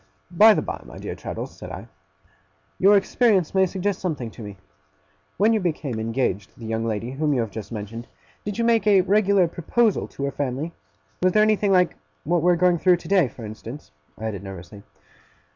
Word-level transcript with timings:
'By 0.31 0.55
the 0.55 0.63
by, 0.63 0.81
my 0.83 0.97
dear 0.97 1.13
Traddles,' 1.13 1.55
said 1.55 1.69
I, 1.69 1.87
'your 2.79 2.97
experience 2.97 3.53
may 3.53 3.67
suggest 3.67 3.99
something 3.99 4.31
to 4.31 4.41
me. 4.41 4.57
When 5.37 5.53
you 5.53 5.59
became 5.59 5.99
engaged 5.99 6.49
to 6.49 6.59
the 6.59 6.65
young 6.65 6.83
lady 6.87 7.11
whom 7.11 7.33
you 7.35 7.41
have 7.41 7.51
just 7.51 7.71
mentioned, 7.71 8.07
did 8.43 8.57
you 8.57 8.63
make 8.63 8.87
a 8.87 9.01
regular 9.01 9.47
proposal 9.47 10.07
to 10.07 10.23
her 10.23 10.31
family? 10.31 10.73
Was 11.21 11.33
there 11.33 11.43
anything 11.43 11.71
like 11.71 11.97
what 12.23 12.41
we 12.41 12.51
are 12.51 12.55
going 12.55 12.79
through 12.79 12.97
today, 12.97 13.27
for 13.27 13.45
instance?' 13.45 13.91
I 14.17 14.25
added, 14.25 14.41
nervously. 14.41 14.81